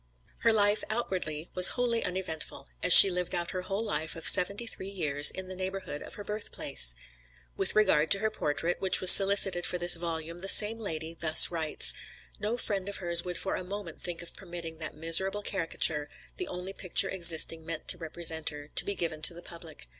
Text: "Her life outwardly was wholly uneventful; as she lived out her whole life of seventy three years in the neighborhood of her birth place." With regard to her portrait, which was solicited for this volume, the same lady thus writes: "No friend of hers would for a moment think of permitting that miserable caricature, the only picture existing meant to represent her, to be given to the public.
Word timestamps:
"Her 0.39 0.51
life 0.51 0.83
outwardly 0.89 1.51
was 1.53 1.67
wholly 1.77 2.03
uneventful; 2.03 2.69
as 2.81 2.91
she 2.91 3.11
lived 3.11 3.35
out 3.35 3.51
her 3.51 3.61
whole 3.61 3.83
life 3.85 4.15
of 4.15 4.27
seventy 4.27 4.65
three 4.65 4.89
years 4.89 5.29
in 5.29 5.47
the 5.47 5.55
neighborhood 5.55 6.01
of 6.01 6.15
her 6.15 6.23
birth 6.23 6.51
place." 6.51 6.95
With 7.55 7.75
regard 7.75 8.09
to 8.09 8.17
her 8.17 8.31
portrait, 8.31 8.81
which 8.81 8.99
was 8.99 9.11
solicited 9.11 9.63
for 9.63 9.77
this 9.77 9.97
volume, 9.97 10.41
the 10.41 10.49
same 10.49 10.79
lady 10.79 11.13
thus 11.13 11.51
writes: 11.51 11.93
"No 12.39 12.57
friend 12.57 12.89
of 12.89 12.95
hers 12.97 13.23
would 13.23 13.37
for 13.37 13.55
a 13.55 13.63
moment 13.63 14.01
think 14.01 14.23
of 14.23 14.33
permitting 14.35 14.79
that 14.79 14.95
miserable 14.95 15.43
caricature, 15.43 16.09
the 16.37 16.47
only 16.47 16.73
picture 16.73 17.09
existing 17.09 17.63
meant 17.63 17.87
to 17.89 17.99
represent 17.99 18.49
her, 18.49 18.69
to 18.69 18.83
be 18.83 18.95
given 18.95 19.21
to 19.21 19.35
the 19.35 19.43
public. 19.43 19.87